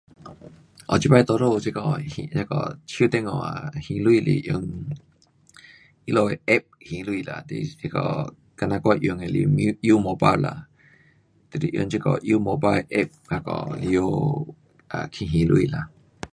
[0.89, 1.99] 我这次多数这个还
[2.39, 3.51] 那个手电话
[3.83, 4.65] 还钱是用 um
[6.05, 7.31] 他们的 app 还钱啦。
[7.47, 7.99] 就是这个
[8.57, 9.39] 好像我用的那是
[9.87, 10.67] u, umobile 啦。
[11.51, 13.49] 就是用这个 umobile 的 app 那个
[13.81, 15.87] 进内 um 去还钱啦。